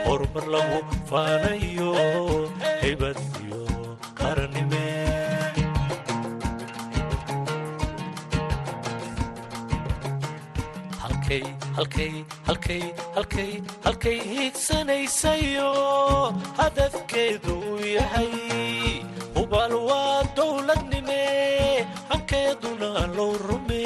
horumar 0.04 0.44
lagu 0.54 0.78
faanayo. 1.08 1.92
Hibad 2.84 3.16
iyo 3.48 3.60
qarannime 4.20 4.84
halkay 13.84 14.18
hiigsanaysayo 14.30 15.68
hadafkeedu 16.60 17.54
uu 17.70 17.78
yahay 17.96 18.32
hubaal 19.34 19.74
waa 19.88 20.22
dowladnime 20.36 21.20
hankeeduna 22.08 22.90
loo 23.16 23.32
rume 23.48 23.82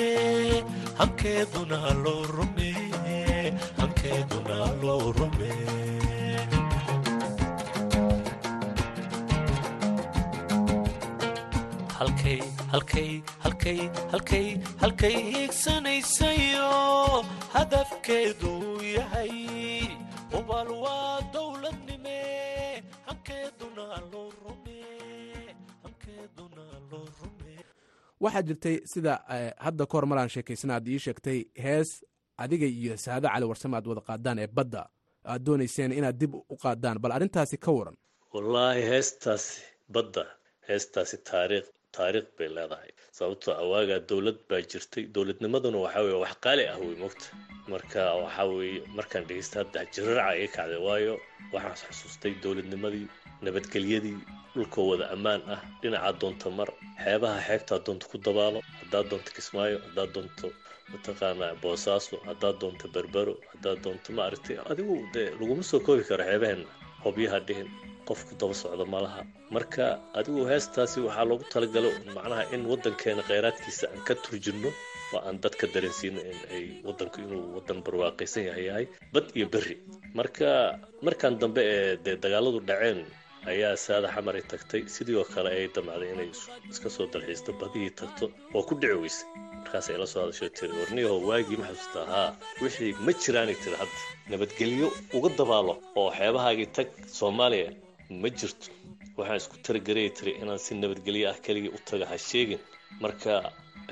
hankeeduna 1.01 1.81
loo 2.05 2.23
rume 2.37 2.71
hankeeduna 3.81 4.59
loo 4.83 5.13
rume 5.19 5.51
halkay 13.71 15.13
hiigsanaysayo. 15.33 17.23
Hadafkeedu 17.53 18.49
uu 18.59 18.83
yahay 18.83 19.83
hubaal 20.33 20.69
waa 20.71 21.21
dowladnime. 21.33 22.83
Hankeeduna 23.07 24.01
loo 24.13 24.31
rume 24.45 24.83
hankeeduna 25.83 26.63
loo 26.91 27.07
rume. 27.21 27.65
Waxaa 28.21 28.43
jirtay 28.43 28.81
sida 28.85 29.25
eh, 29.31 29.53
hadda 29.59 29.87
ka 29.87 29.93
hor 29.93 30.07
maraan 30.07 30.29
sheekaysana 30.29 30.75
aad 30.75 30.89
ii 30.89 30.99
sheegtay 30.99 31.45
hees 31.55 32.05
adiga 32.37 32.67
iyo 32.67 32.97
saado 32.97 33.29
cali 33.29 33.45
warsame 33.47 33.77
aad 33.77 33.87
wada 33.87 34.01
qaadaan 34.01 34.39
ee 34.39 34.47
badda. 34.47 34.89
Aad 35.25 35.43
doonayseen 35.45 35.93
inaad 35.93 36.17
dib 36.19 36.35
u 36.35 36.57
qaadaan 36.63 36.99
bal 36.99 37.13
arrintaasi 37.13 37.57
ka 37.59 37.71
waran. 37.73 37.97
Wallaahi 38.35 38.83
heestaasi 38.83 39.63
badda 39.89 40.27
heestaasi 40.69 41.17
taariikh 41.19 41.69
taariikh 41.97 42.29
bay 42.39 42.49
leedahay 42.57 42.91
sababtoo 43.19 43.55
awaagaa 43.63 44.01
dowlad 44.11 44.39
baa 44.51 44.61
jirtay. 44.71 45.05
Dowladnimaduna 45.15 45.79
waxaa 45.85 46.03
weye 46.07 46.19
wax 46.25 46.35
qaali 46.45 46.65
ah 46.73 46.79
wey 46.85 46.97
mogta 47.05 47.27
marka 47.73 48.01
waxaa 48.23 48.47
weeye 48.59 48.81
markaan 48.99 49.25
dhegeysta 49.29 49.57
hadda 49.63 49.81
jiraraca 49.95 50.33
iga 50.43 50.51
kacday 50.57 50.81
waayo 50.89 51.15
waxaan 51.55 51.93
xusuustay 51.97 52.33
dowladnimadii 52.45 53.07
nabadgelyadii 53.45 54.19
dhulkoo 54.55 54.85
wada 54.91 55.07
ammaan 55.15 55.41
ah 55.55 55.61
dhinacaa 55.83 56.13
doonta 56.21 56.49
mar 56.59 56.69
xeebaha 57.05 57.39
xeebtaa 57.49 57.79
doonta 57.87 58.05
ku 58.11 58.17
dabaalo 58.27 58.59
haddaad 58.81 59.07
doonto 59.11 59.31
kismaayo 59.37 59.77
haddaad 59.87 60.11
doonto 60.17 60.47
mataqaanaa 60.93 61.53
boosaaso 61.63 62.15
haddaad 62.29 62.57
doonto 62.63 62.85
berbero 62.95 63.35
haddaad 63.53 63.79
doonto 63.85 64.09
maaragtay 64.19 64.57
adigu 64.71 64.95
dee 65.15 65.29
laguma 65.41 65.63
soo 65.71 65.81
koobi 65.87 66.05
karo 66.11 66.25
xeebaheenna 66.31 66.69
hobyaha 67.05 67.39
dhihin 67.47 67.69
qofku 68.09 68.33
daba 68.41 68.55
socdo 68.63 68.85
malaha. 68.95 69.23
Marka 69.55 69.85
adigu 70.19 70.43
heestaasi 70.51 70.99
waxaa 71.07 71.25
loogu 71.31 71.45
talagalay 71.53 71.95
macnaha 72.17 72.43
in 72.55 72.63
waddankeena 72.71 73.23
kheyraadkiisa 73.29 73.85
aan 73.93 74.01
ka 74.09 74.15
turjirno 74.25 74.71
oo 75.15 75.21
aan 75.27 75.37
dadka 75.45 75.67
dareensiino 75.75 76.21
in 76.31 76.39
ay 76.57 76.65
waddanku 76.87 77.17
inuu 77.25 77.45
waddan 77.57 77.79
barwaaqaysan 77.87 78.45
yahay 78.49 78.65
yahay 78.69 78.87
bad 79.15 79.27
iyo 79.39 79.47
berri. 79.55 79.77
Marka 80.19 80.49
markan 81.07 81.39
dambe 81.43 81.63
ee 81.75 81.97
dee 82.05 82.17
dagaaladu 82.25 82.61
dhaceen 82.69 83.01
ayaa 83.53 83.77
saada 83.77 84.09
xamaray 84.15 84.43
tagtay. 84.51 84.83
Sidii 84.95 85.17
oo 85.21 85.27
kale 85.35 85.49
ayay 85.55 85.69
damacday 85.77 86.11
inay 86.15 86.31
iska 86.73 86.89
soo 86.97 87.07
dalxiisto 87.13 87.51
badihii 87.61 87.93
tagto 88.01 88.25
oo 88.57 88.63
ku 88.69 88.75
dhici 88.81 88.97
weysay 89.03 89.27
markaasay 89.63 89.95
ila 89.97 90.07
soo 90.13 90.21
hadasho 90.25 90.49
tiri 90.59 90.73
warniyaho 90.81 91.17
waagii 91.29 91.59
ma 91.61 91.67
xasuustaa 91.71 92.05
haa 92.13 92.29
wixii 92.63 92.93
ma 93.07 93.13
jiraanay 93.23 93.57
tiri 93.63 93.77
hadda. 93.83 93.99
Nabadgelyo 94.31 94.89
uga 95.17 95.29
dabaalo 95.39 95.75
oo 96.01 96.09
xeebahaagii 96.19 96.69
tag 96.77 96.89
soomaaliya 97.19 97.69
ma 98.23 98.29
jirto. 98.39 98.67
Waxaan 99.19 99.39
isku 99.43 99.57
taragaraya 99.67 100.11
tiri 100.19 100.33
inaan 100.43 100.59
si 100.65 100.73
nabadgelyo 100.83 101.27
ah 101.33 101.37
keligii 101.45 101.73
u 101.77 101.79
taga 101.89 102.05
ha 102.11 102.17
sheegin. 102.29 102.61
Marka 103.03 103.33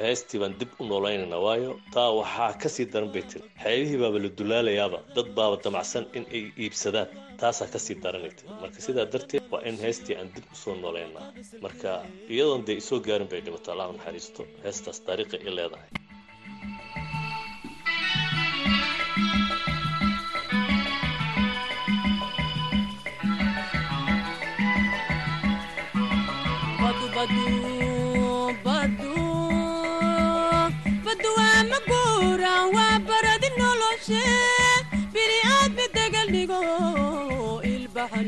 heestii 0.05 0.39
baan 0.43 0.55
dib 0.61 0.71
u 0.81 0.85
nooleynaynaa 0.91 1.41
waayo 1.47 1.71
taa 1.95 2.11
waxaa 2.21 2.53
ka 2.63 2.69
sii 2.75 2.87
daran 2.93 3.11
bay 3.15 3.23
tiri. 3.31 3.45
Xeebihii 3.63 3.99
baaba 4.03 4.19
la 4.25 4.29
dulaalayaaba 4.39 4.99
dad 5.17 5.29
baaba 5.39 5.57
damacsan 5.65 6.05
in 6.17 6.25
ay 6.37 6.43
iibsadaan 6.63 7.09
taasaa 7.43 7.69
ka 7.75 7.79
sii 7.87 7.97
daranay 8.05 8.33
tiri 8.39 8.49
marka 8.63 8.79
sidaa 8.87 9.07
darteed 9.13 9.45
waa 9.53 9.63
in 9.69 9.77
heestii 9.85 10.17
aan 10.21 10.29
dib 10.35 10.47
u 10.55 10.57
soo 10.63 10.75
nooleynaa 10.85 11.27
marka 11.65 11.91
iyadoon 12.35 12.63
dee 12.67 12.77
isoo 12.83 12.99
gaarin 13.07 13.29
bay 13.33 13.41
dhimato 13.47 13.69
allahu 13.75 13.93
naxariisto 13.97 14.43
heestaas 14.65 14.99
taariikhi 15.07 15.37
i 15.49 15.51
leedahay 15.59 15.89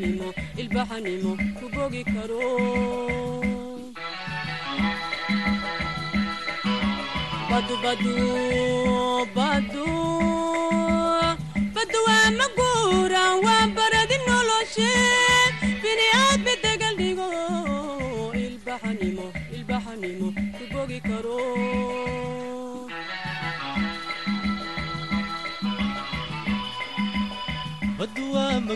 ilbaxanimo 0.03 0.29
ilbaxanimo 0.61 1.33
ku 1.59 1.65
bogi 1.75 2.03
karo 2.13 2.43
badu 7.51 7.75
badu 7.85 8.15
badu 9.37 9.87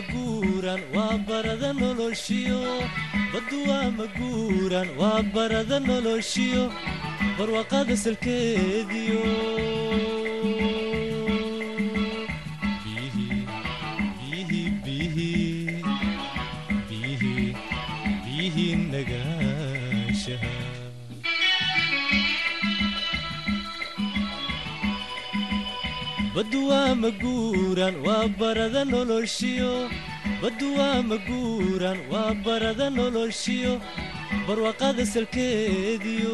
maguuran 0.01 0.81
waa 0.95 1.17
barada 1.27 1.73
noloshiyo. 1.73 2.61
Baddu 3.33 3.57
waa 3.69 3.89
maguuran 3.99 4.89
waa 4.99 5.21
barwaaqada 7.37 7.95
salkeediyo 8.03 9.23
baddu 26.37 26.59
waa 26.69 26.93
maguuran 27.03 27.95
waa 28.05 28.27
barada 28.39 28.81
noloshiyo 28.93 29.73
baddu 30.41 30.67
waa 30.77 31.01
maguuran 31.11 31.97
waa 32.13 32.33
barada 32.45 32.87
noloshiyo 32.97 33.73
barwaaqada 34.47 35.03
salkeediyo 35.13 36.33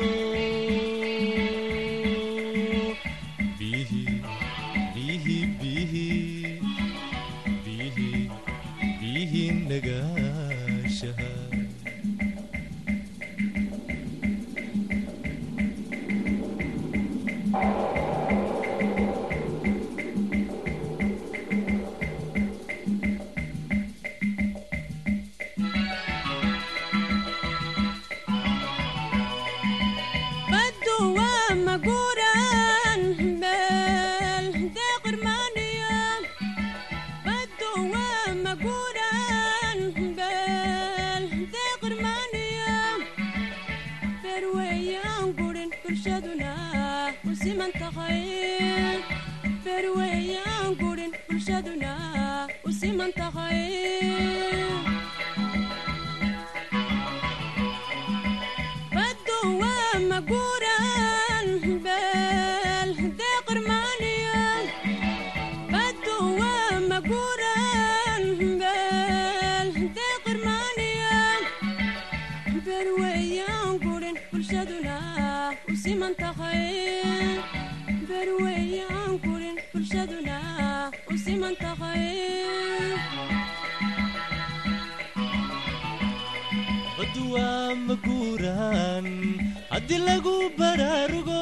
haddii 89.94 90.06
lagu 90.10 90.36
baraarugo 90.60 91.40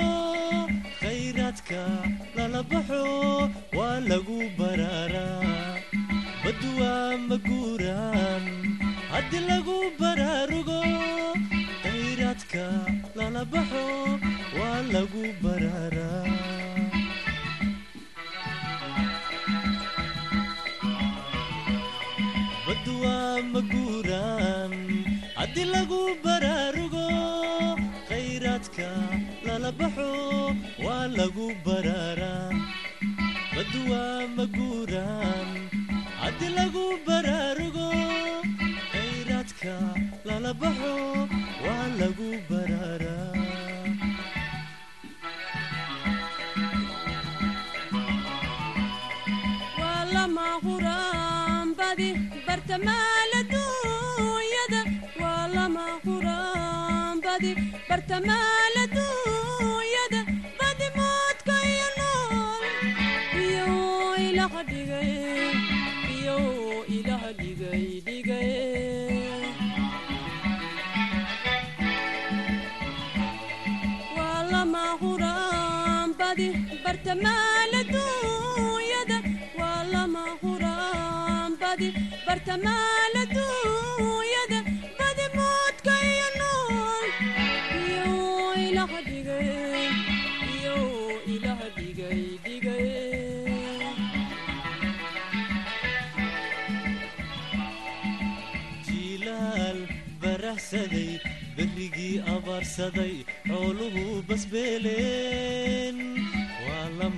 khayraadka 1.01 1.81
lala 2.37 2.61
baxo 2.71 3.01
waa 3.77 3.99
lagu 4.09 4.37
baraaraa. 4.59 5.77
Baddu 6.43 6.69
waa 6.81 7.15
maguuraan 7.29 8.43
haddii 9.13 9.43
lagu 9.49 9.77
baraarugo 10.01 10.79
khayraadka 11.83 12.65
lala 13.19 13.43
baxo 13.53 13.85
waa 14.59 14.79
lagu 14.93 15.23
baraaraa. 15.43 16.25
Baddu 22.65 22.93
waa 23.03 23.37
maguuraan 23.53 24.73
haddii 25.39 25.67
lagu 25.73 25.99
baraarugo 26.25 26.50
baxo 29.79 30.09
waa 30.85 31.05
lagu 31.17 31.45
baraaraa. 31.65 32.49
Baddu 33.55 33.79
waa 33.91 34.19
maguuraan 34.37 35.49
haddii 36.21 36.51
lagu 36.59 36.85
baraarugo 37.07 37.87
khayraadka 38.91 39.75
lala 40.27 40.51
baxo 40.61 40.93
waa 41.65 41.85
lagu 42.01 42.29
baraaraa. 42.49 43.29
Waa 49.79 50.03
berrigii 101.57 102.15
abaarsaday 102.35 103.15
xooluhu 103.49 104.03
basbeeleen 104.27 105.97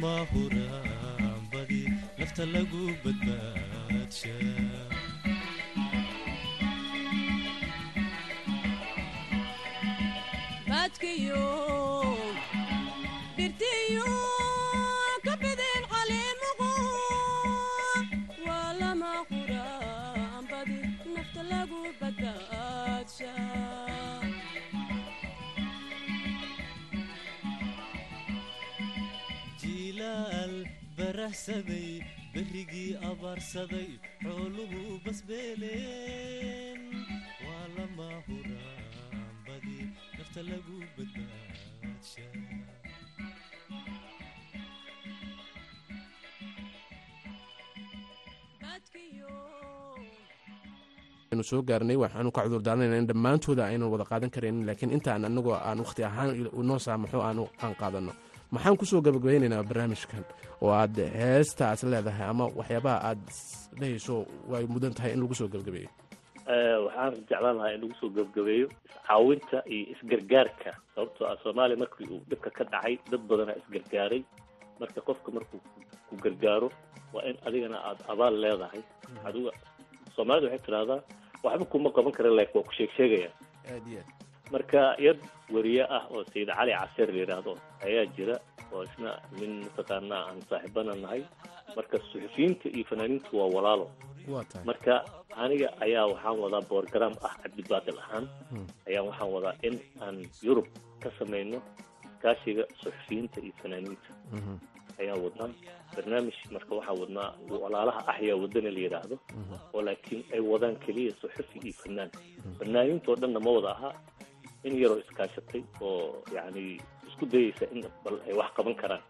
lama 0.04 0.26
huraan 0.32 1.42
badi 1.52 1.82
nafta 2.20 2.44
lagu 2.54 2.84
badbaadsha 3.04 4.36
baadkiyo 10.70 11.44
dhirtiyo 13.38 14.08
jiilaal 30.04 30.56
barahsaday 30.98 31.89
berrigii 32.34 32.92
abaarsaday 33.10 33.89
xooluhu 34.24 34.82
basbeeleen 35.06 36.82
waa 37.46 37.66
lama 37.78 38.10
huraan 38.28 39.24
badi 39.48 39.78
nafta 40.18 40.42
lagu 40.50 40.78
badbaadsha 40.96 42.28
aynu 51.32 51.44
soo 51.50 51.62
gaarnay 51.70 51.98
waxaanu 52.04 52.30
ka 52.36 52.42
cudur 52.46 52.62
daaranayna 52.66 52.98
in 53.02 53.08
dhammaantooda 53.10 53.63
aynan 53.72 53.89
wada 53.94 54.06
qaadan 54.12 54.30
karaynin 54.36 54.66
laakiin 54.70 54.92
intaan 54.98 55.26
anagoo 55.30 55.56
aan 55.70 55.80
wakhti 55.86 56.02
ahaan 56.10 56.30
inoo 56.62 56.80
saamaxo 56.86 57.20
aan 57.28 57.76
qaadanno 57.82 58.13
maxaan 58.54 58.78
ku 58.80 58.86
soo 58.86 59.02
gabagabeynaynaa 59.06 59.63
barnaamijkan 59.70 60.24
oo 60.62 60.72
aad 60.82 60.96
heestaas 61.20 61.84
leedahay 61.92 62.28
ama 62.34 62.46
waxyaabaha 62.60 62.98
aad 63.10 63.22
dhehayso 63.80 64.16
way 64.52 64.63
mudan 64.74 64.94
tahay 64.98 65.12
in 65.13 65.22
lagu 65.24 65.36
soo 65.39 65.48
gabagabeeyo? 65.54 65.89
Waxaan 66.86 67.13
jeclaan 67.30 67.56
lahaa 67.58 67.74
in 67.76 67.82
lagu 67.84 67.96
soo 68.00 68.10
gebgabeeyo 68.18 68.68
iscaawinta 68.89 69.58
iyo 69.76 69.86
isgargaarka 69.94 70.72
sababtoo 70.96 71.26
ah 71.32 71.38
soomaaliya 71.44 71.78
markii 71.84 72.08
uu 72.13 72.22
dhibka 72.30 72.50
ka 72.58 72.63
dhacay 72.72 72.96
dad 73.12 73.22
badanaa 73.30 73.58
isgargaaray. 73.62 74.22
Marka 74.80 75.00
qofka 75.08 75.30
markuu 75.36 75.60
ku 76.10 76.13
gargaaro 76.24 76.70
waa 77.13 77.24
in 77.30 77.38
adigana 77.48 77.78
aada 77.88 78.04
abaal 78.13 78.36
leedahay. 78.44 78.82
Adiga 79.28 79.52
soomaalida 80.16 80.48
waxay 80.52 80.62
tidhahdaa 80.66 81.00
waxba 81.44 81.66
kuma 81.72 81.89
qaban 81.96 82.13
kara 82.18 82.30
laakiin 82.38 82.58
waa 82.60 82.68
ku 82.70 82.74
sheeg 82.78 82.92
sheegaya 82.98 83.30
aad 83.74 83.86
iyo 83.92 84.00
aad 84.02 84.10
marka 84.54 84.82
yar 85.06 85.18
weriye 85.54 85.84
ah 85.98 86.04
oo 86.13 86.24
sayid 86.32 86.50
cali 86.58 86.72
caseer 86.80 87.10
la 87.13 87.20
yidhaahdo 87.24 87.54
ayaa 87.86 88.06
jira 88.16 88.36
oo 88.74 88.84
isna 88.88 89.12
nin 89.39 89.54
mataqaanaa 89.66 90.22
aan 90.30 90.39
saaxiibana 90.50 90.94
nahay. 91.04 91.22
Marka 91.78 91.98
suxufiyiinta 92.12 92.70
iyo 92.76 92.86
fanaaniintu 92.89 93.30
waa 93.39 93.50
walaalo. 93.56 93.86
Marka 94.70 94.94
aniga 95.44 95.70
ayaa 95.86 96.06
waxaan 96.12 96.38
wadaa 96.44 96.63
borgram 96.72 97.13
ah 97.28 97.34
cabdibaadil 97.44 98.00
ahaan. 98.04 98.26
Ayaa 98.89 99.04
waxaan 99.10 99.30
wadaa 99.36 99.56
in 99.68 99.76
aan 100.06 100.18
yurub 100.46 100.68
ka 101.04 101.10
samayno 101.20 101.58
iskaashiga 102.06 102.63
suxufiyiinta 102.82 103.38
iyo 103.46 103.54
fanaaniinta. 103.62 104.10
Ayaa 105.02 105.18
wadnaa 105.24 105.50
barnaamij 105.96 106.38
marka 106.56 106.72
waxaa 106.78 106.98
wadnaa 107.02 107.30
walaalaha 107.50 108.00
axyaa 108.12 108.38
wadana 108.44 108.70
la 108.76 108.80
yidhaahdo 108.86 109.16
oo 109.74 109.82
laakiin 109.88 110.22
ay 110.34 110.42
wadaan 110.52 110.76
keliya 110.86 111.13
suxufi 111.22 111.58
iyo 111.66 111.74
fanaan. 111.82 112.10
Fanaaniintoo 112.60 113.16
dhanna 113.22 113.39
ma 113.46 113.52
wada 113.58 113.70
ahaa 113.78 113.94
in 114.63 114.73
yaroo 114.82 114.99
iskaashatay 115.04 115.63
oo 115.82 116.23
yacni 116.36 116.82
isku 117.10 117.26
dayeysa 117.26 117.65
in 117.76 117.84
bal 118.04 118.17
ay 118.28 118.34
wax 118.39 118.49
qaban 118.58 118.76
karaan. 118.82 119.02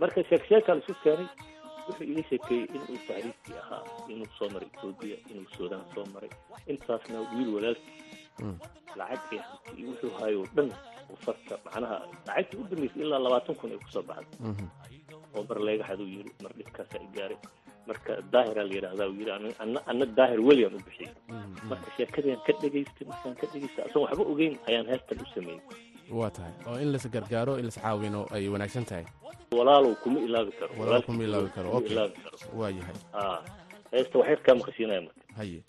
Marka 0.00 0.22
sheek 0.28 0.42
sheekaa 0.48 0.74
la 0.74 0.82
isu 0.84 0.94
keenay 1.02 1.28
wuxuu 1.88 2.04
iga 2.12 2.22
sheekeeyey 2.30 2.66
inuu 2.74 2.98
tahriibkii 3.08 3.56
ahaa 3.62 3.82
inuu 4.12 4.28
soo 4.38 4.48
maray 4.54 4.68
etoobiya 4.74 5.16
inuu 5.30 5.46
suudaan 5.56 5.84
soo 5.94 6.04
maray. 6.14 6.30
Intaasna 6.72 7.18
wiil 7.34 7.48
walaalkii 7.54 7.98
lacag 8.96 9.32
iyo 9.32 9.42
hanti 9.42 9.82
wuxuu 9.88 10.12
hayo 10.20 10.42
dhan 10.56 10.68
uu 11.10 11.16
farta 11.24 11.54
macnaha 11.64 11.96
lacagtii 12.26 12.58
u 12.60 12.64
dambeysay 12.70 13.02
ilaa 13.02 13.18
labaatan 13.26 13.54
kun 13.58 13.70
ay 13.74 13.78
ku 13.84 13.90
soo 13.94 14.02
baxday. 14.02 14.38
Oo 15.34 15.42
mar 15.48 15.58
leegaxad 15.66 16.00
uu 16.00 16.10
yiri 16.16 16.30
mar 16.42 16.52
dhibkaasaa 16.58 17.02
i 17.06 17.08
gaaray 17.16 17.38
marka 17.88 18.12
daahira 18.32 18.62
la 18.68 18.72
yidhahdaa 18.76 19.06
uu 19.10 19.16
yiri 19.20 19.32
ana- 19.32 20.10
daahir 20.18 20.40
weligan 20.48 20.74
u 20.78 20.80
bixiyey 20.86 21.10
marka 21.70 21.88
sheekadaan 21.96 22.40
ka 22.46 22.52
dhegaystay 22.62 23.04
markaan 23.10 23.34
ka 23.40 23.46
dhegaystay 23.52 23.84
asoon 23.88 24.02
waxba 24.06 24.22
ogeyn 24.32 24.54
ayaan 24.68 24.86
heestan 24.92 25.18
u 25.24 25.26
sameeyey 25.34 25.60
waa 26.18 26.30
tahay. 26.36 26.52
Oo 26.66 26.76
in 26.82 26.90
las 26.92 27.04
gargaaro 27.14 27.54
in 27.60 27.64
las 27.70 27.78
caawino 27.78 28.26
ay 28.34 28.48
wanaagsan 28.50 28.84
tahay. 28.90 29.04
Walaalow 29.58 29.94
kuma 30.02 30.18
ilaabi 30.26 30.52
karo. 30.58 30.72
Walaal 30.80 31.02
kuma 31.06 31.22
ilaabi 31.24 31.50
karo. 31.54 31.68
okay. 31.78 31.96
waa 32.58 32.70
yahay. 32.78 32.96
Ah 33.14 33.38
heesta 33.94 34.18
waxyar 34.18 34.40
kaa 34.46 34.54
maqashiinaya 34.58 35.00
marka. 35.06 35.22
Haye. 35.38 35.60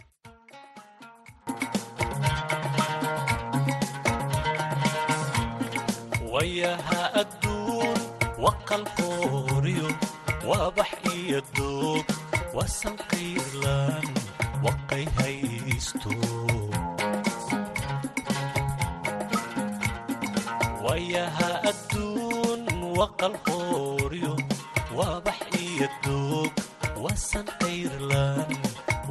Wayaha 6.31 7.01
adduun 7.21 7.97
waqal 8.43 8.83
hooriyo 8.97 9.87
waabax 11.21 11.29
iyo 11.29 11.41
doog 11.57 12.05
wasanqiirlan 12.57 14.05
waqay 14.65 15.05
haysto. 15.17 16.11
Waayaha 20.83 21.49
adduun 21.69 22.61
waqal 22.97 23.35
hooryo 23.45 24.33
waabax 24.97 25.39
iyo 25.61 25.87
doog 26.05 26.53
wasan 27.03 27.45
qayrlan 27.61 28.49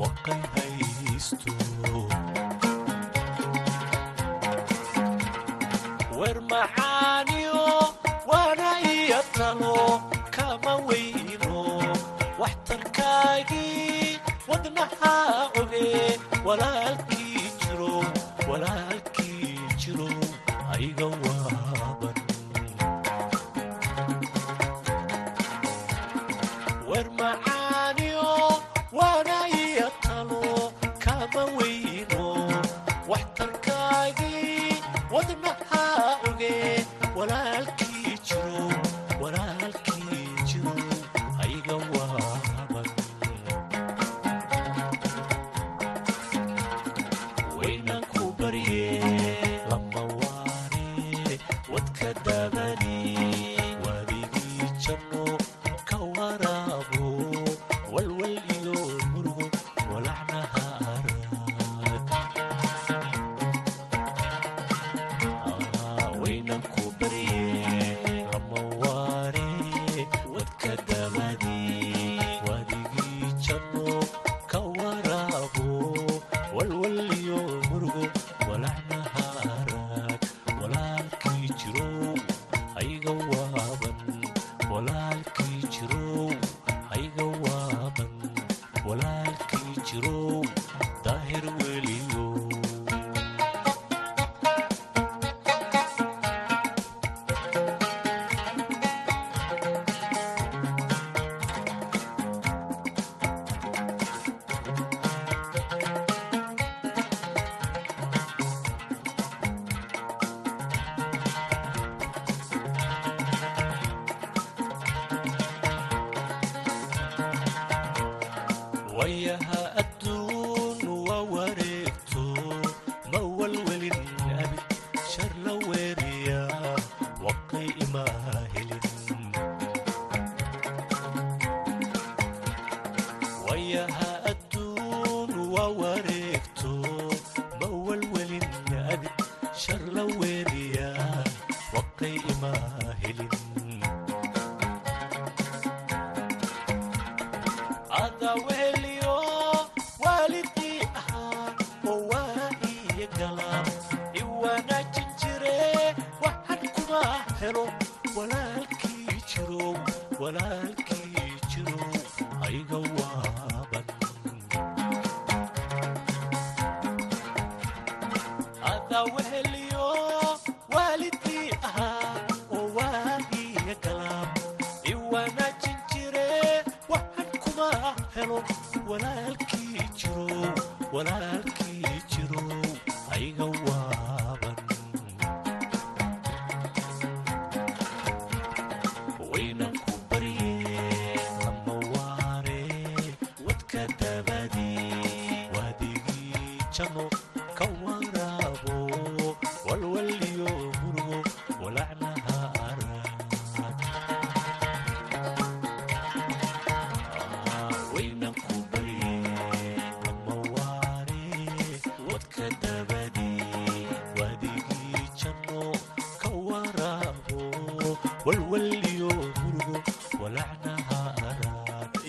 waqay 0.01 0.41
haysto 0.55 1.55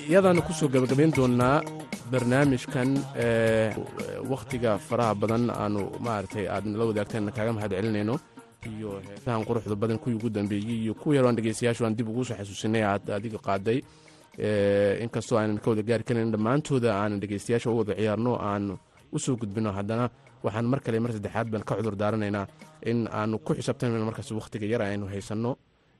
iyadaanu 0.09 0.41
ku 0.45 0.51
soo 0.53 0.67
gabagabayn 0.73 1.11
doonaa 1.15 1.61
barnaamijkan 2.11 2.89
wakhtiga 4.31 4.71
faraha 4.87 5.13
badan 5.21 5.43
aanu 5.63 5.81
maaragtay 6.05 6.45
aad 6.55 6.65
la 6.79 6.83
wadaagteen 6.89 7.31
kaaga 7.35 7.51
mahad 7.57 7.71
celinayno. 7.77 8.15
Iyo 8.71 8.89
heesahan 9.07 9.43
quruxda 9.47 9.75
badan 9.75 9.97
kuwii 10.01 10.15
ugu 10.19 10.29
dambeeyey 10.29 10.77
iyo 10.85 10.93
kuwa 10.93 11.15
yaroan 11.15 11.35
dhegeystayaashu 11.35 11.85
aan 11.85 11.95
dib 11.95 12.07
ugu 12.09 12.23
soo 12.25 12.35
xasuusinay 12.39 12.83
aad 12.83 13.09
adiga 13.17 13.37
qaaday. 13.47 13.79
Inkastoo 15.03 15.37
aanan 15.39 15.59
ka 15.63 15.69
wada 15.71 15.81
gaari 15.83 16.03
karin 16.03 16.31
dhammaantooda 16.31 16.89
aanan 17.01 17.19
dhegeystayaasha 17.21 17.69
u 17.71 17.77
wada 17.81 17.93
ciyaarno 17.95 18.31
aan 18.49 18.77
u 19.15 19.17
soo 19.19 19.35
gudbino 19.35 19.71
haddana 19.71 20.09
waxaan 20.43 20.65
mar 20.71 20.79
kale 20.85 20.99
mar 20.99 21.11
saddexaad 21.15 21.47
baan 21.51 21.63
ka 21.63 21.75
cudur 21.77 21.95
daaranaynaa 21.95 22.45
in 22.89 23.07
aanu 23.11 23.39
ku 23.45 23.53
xisaabtanayno 23.57 24.05
markaas 24.09 24.31
wakhtiga 24.31 24.65
yar 24.73 24.81
aynu 24.81 25.05
haysanno 25.13 25.51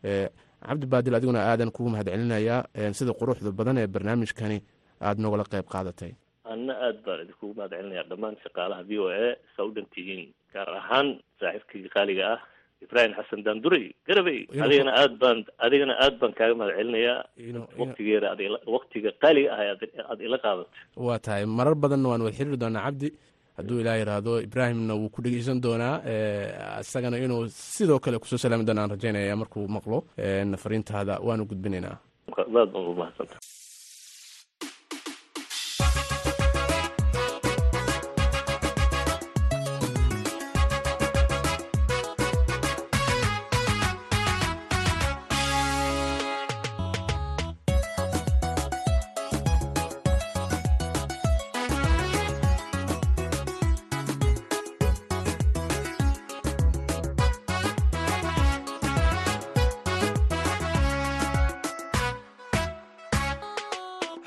cabdi 0.05 0.85
baadil 0.93 1.15
adiguna 1.17 1.41
aadan 1.51 1.71
kugu 1.75 1.89
mahad 1.93 2.07
celinayaa 2.13 2.93
sida 2.99 3.11
quruxda 3.19 3.51
badan 3.59 3.77
ee 3.83 3.87
barnaamijkani 3.95 4.57
aad 5.07 5.17
nogala 5.23 5.43
qayb 5.53 5.67
qaadatay. 5.73 6.11
Anna 6.53 6.73
aad 6.87 6.97
baan 7.05 7.19
idinkugu 7.25 7.53
mahad 7.59 7.71
celinaya 7.77 8.03
dhammaan 8.09 8.35
shaqaalaha 8.43 8.83
v 8.89 8.91
o 8.99 9.05
a 9.09 9.35
saa 9.55 9.65
u 9.69 9.71
dhan 9.75 9.85
tihiin 9.95 10.23
gaar 10.53 10.69
ahaan 10.81 11.07
saaxiibkii 11.41 11.89
qaaliga 11.95 12.23
ah 12.33 12.39
ibraahim 12.85 13.13
xasan 13.17 13.41
daanduray 13.45 13.85
garabey 14.07 14.39
adigana 14.65 14.91
aad 15.01 15.13
baan 15.21 15.37
adigana 15.65 15.93
aad 16.05 16.15
baan 16.21 16.33
kaaga 16.39 16.55
mahad 16.59 16.73
celinayaa 16.79 17.17
waktigeeda 17.81 18.27
aad 18.33 18.41
ila- 18.47 18.63
waktiga 18.75 19.09
qaaliga 19.23 19.49
ah 19.57 19.61
aad- 20.11 20.23
ila 20.27 20.37
qaadatay 20.45 20.81
waa 21.07 21.19
tahay. 21.25 21.45
Marar 21.57 21.75
badanna 21.83 22.07
waan 22.11 22.21
wada 22.25 22.35
xiriiri 22.37 22.57
doonaa 22.63 22.85
cabdi 22.87 23.07
hadduu 23.57 23.79
ilaa 23.81 23.95
yidhaahdo 24.01 24.33
ibraahimna 24.47 24.93
wuu 24.99 25.09
ku 25.09 25.21
dhegeysan 25.21 25.61
doonaa 25.61 25.95
isagana 26.81 27.17
inuu 27.17 27.47
sidoo 27.49 27.99
kale 27.99 28.17
ku 28.19 28.27
soo 28.27 28.37
salaami 28.43 28.63
doona 28.65 28.81
aan 28.83 28.89
rajaynaya 28.95 29.35
markuu 29.35 29.67
maqlo. 29.67 29.97
Fariintaada 30.63 31.19
waanu 31.27 31.45
gudbinaynaa 31.45 31.97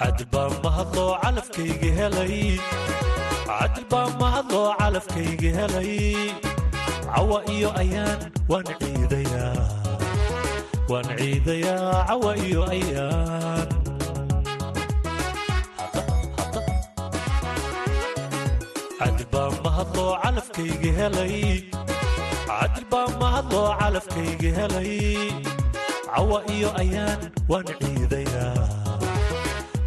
aad 0.00 0.18
baan 0.32 0.52
mahadloo 0.64 1.12
calafkayga 1.22 1.90
helay. 1.98 2.36
Cadil 3.48 3.84
baa 3.92 4.08
mahadloo 4.20 4.68
calafkayga 4.80 5.50
helay. 5.58 5.92
Cawa 7.14 7.38
iyo 7.54 7.70
ayaan 7.82 8.20
waan 8.50 8.66
ciidayaa. 8.80 9.54
Waan 10.90 11.08
ciidayaa 11.18 12.06
cawa 12.08 12.32
iyo 12.46 12.62
ayaan. 12.74 13.68
Cadil 18.98 19.26
baa 19.32 19.50
mahadloo 19.64 20.12
calafkayga 20.22 20.90
helay. 20.98 21.36
Cadil 22.48 22.86
baa 22.92 23.08
mahadloo 23.20 23.68
calafkayga 23.80 24.50
helay. 24.58 24.92
Cawa 26.14 26.38
iyo 26.54 26.68
ayaan 26.82 27.20
waan 27.50 27.66
ciidayaa 27.80 28.83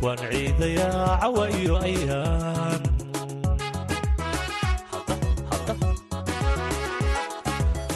waan 0.07 0.19
ciidayaa 0.31 1.19
cawa 1.21 1.43
iyo 1.59 1.75
ayaan 1.87 2.81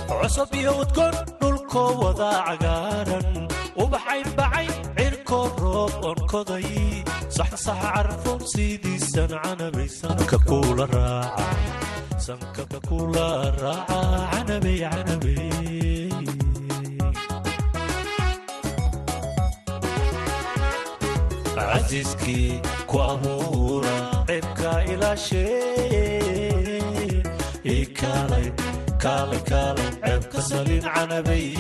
cusub 0.10 0.52
iyo 0.60 0.72
udgoon 0.84 1.16
dhulkoo 1.42 1.92
wada 2.02 2.32
cagaaran 2.48 3.28
ubaxayn 3.84 4.28
bacayn 4.38 4.72
cirkoo 4.98 5.46
roob 5.62 5.94
onkoday 6.12 6.68
saxsaxa 7.38 7.74
carfoon 7.96 8.42
siidiisan 8.52 9.32
canabay 9.44 9.90
sanka 10.00 10.38
kuula 10.50 10.86
raaca 10.96 11.48
sanka 12.26 12.64
kula 12.90 13.28
raaca 13.62 14.00
canabay 14.32 14.78
canabay 14.94 15.40
casiiskii 21.92 22.62
ku 22.88 23.00
abuura 23.04 24.24
ilaashee 24.88 25.60
kaalay 28.00 28.48
kaalay 29.04 29.42
ceebka 30.00 30.40
canabay 30.88 31.52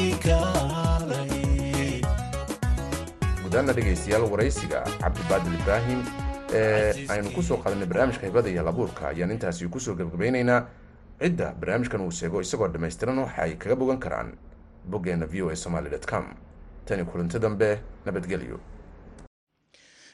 gudaana 3.43 3.73
dhegaystayaal 3.75 4.23
waraysiga 4.31 4.79
cabdibaadir 5.03 5.53
ibraahim 5.59 5.99
ee 6.53 7.07
aynu 7.11 7.29
ku 7.35 7.43
soo 7.43 7.57
qaadanay 7.59 7.87
barnaamijka 7.91 8.27
hibada 8.27 8.49
iyo 8.49 8.63
labuurka 8.63 9.11
ayaan 9.11 9.31
intaasi 9.35 9.67
ku 9.67 9.79
soo 9.83 9.95
gebgabaynaynaa 9.99 10.63
cidda 11.19 11.51
barnaamijkan 11.59 12.01
uu 12.07 12.11
sheego 12.11 12.39
isagoo 12.41 12.67
dhammaystiran 12.71 13.19
waxa 13.19 13.41
ay 13.43 13.55
kaga 13.59 13.75
bogan 13.75 13.99
karaan 13.99 14.31
boggeena 14.87 15.25
v 15.27 15.41
o 15.43 15.49
a 15.51 15.55
somaly 15.55 15.89
com 16.07 16.23
tani 16.87 17.03
kulanti 17.03 17.39
dambe 17.39 17.79
nabadgelyo 18.05 18.70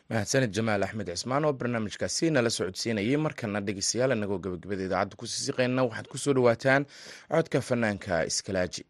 mahadsanid 0.10 0.52
jamaal 0.58 0.86
axmed 0.88 1.10
cismaan 1.14 1.48
oo 1.48 1.54
barnaamijkaasi 1.62 2.26
nala 2.36 2.50
socodsiinayay 2.58 3.18
markana 3.26 3.64
dhegeystayaal 3.68 4.16
inagoo 4.18 4.40
gabagabada 4.46 4.84
idaacadda 4.88 5.20
ku 5.20 5.26
sii 5.32 5.46
siqeyna 5.48 5.88
waxaad 5.90 6.08
ku 6.12 6.18
soo 6.24 6.34
dhawaataan 6.38 6.84
codka 7.34 7.58
fanaanka 7.70 8.14
iskalaaji 8.32 8.84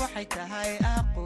waxay 0.00 0.26
tahay 0.36 0.70
aqo 0.96 1.24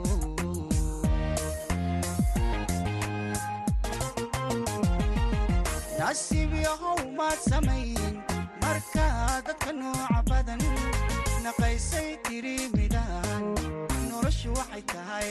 nasiibyahow 5.99 6.97
maad 7.17 7.39
samayn 7.49 8.15
markaa 8.61 9.41
dadka 9.47 9.71
nooca 9.79 10.19
badan 10.29 10.61
naqaysay 11.45 12.09
tiri 12.25 12.55
midaan. 12.75 13.43
Noloshu 14.09 14.49
waxay 14.59 14.83
tahay 14.93 15.27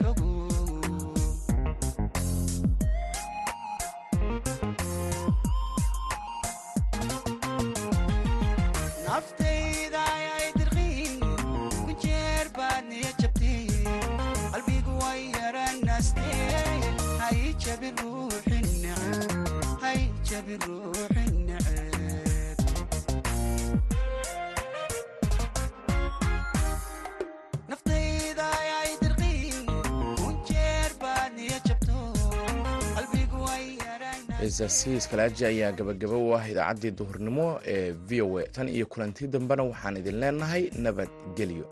u 0.00 0.05
ciisaasi 34.38 34.88
iskalaaji 35.00 35.42
ayaa 35.50 35.72
gabagaba 35.78 36.16
u 36.26 36.28
ah 36.38 36.44
idaacaddii 36.52 36.92
duhurnimo 36.98 37.46
ee 37.74 37.90
v 38.08 38.10
o 38.26 38.28
a. 38.40 38.42
Tan 38.54 38.68
iyo 38.76 38.86
kulanti 38.92 39.22
dambena 39.32 39.62
waxaan 39.70 39.96
idin 40.00 40.16
leenahay 40.22 40.62
nabadgelyo 40.84 41.66